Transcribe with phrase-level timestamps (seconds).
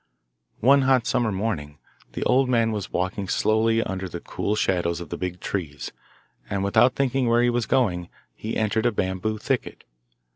[0.61, 1.77] One hot summer morning,
[2.13, 5.91] the old man was walking slowly under the cool shadows of the big trees,
[6.49, 9.83] and without thinking where he was going, he entered a bamboo thicket.